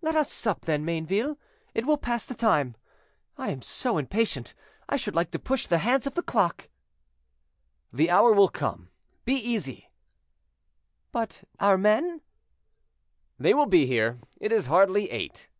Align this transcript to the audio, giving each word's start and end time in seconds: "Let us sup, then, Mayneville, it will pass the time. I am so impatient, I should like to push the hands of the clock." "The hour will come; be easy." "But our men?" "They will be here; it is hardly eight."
"Let 0.00 0.14
us 0.16 0.32
sup, 0.32 0.62
then, 0.62 0.86
Mayneville, 0.86 1.36
it 1.74 1.84
will 1.84 1.98
pass 1.98 2.24
the 2.24 2.34
time. 2.34 2.76
I 3.36 3.50
am 3.50 3.60
so 3.60 3.98
impatient, 3.98 4.54
I 4.88 4.96
should 4.96 5.14
like 5.14 5.30
to 5.32 5.38
push 5.38 5.66
the 5.66 5.76
hands 5.84 6.06
of 6.06 6.14
the 6.14 6.22
clock." 6.22 6.70
"The 7.92 8.08
hour 8.08 8.32
will 8.32 8.48
come; 8.48 8.88
be 9.26 9.34
easy." 9.34 9.90
"But 11.12 11.44
our 11.58 11.76
men?" 11.76 12.22
"They 13.38 13.52
will 13.52 13.66
be 13.66 13.84
here; 13.84 14.18
it 14.40 14.50
is 14.50 14.64
hardly 14.64 15.10
eight." 15.10 15.50